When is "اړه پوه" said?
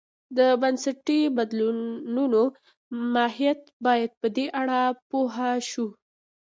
4.61-5.35